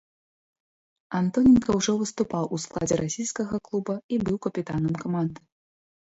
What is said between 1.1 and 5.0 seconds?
Антоненка ўжо выступаў у складзе расійскага клуба і быў капітанам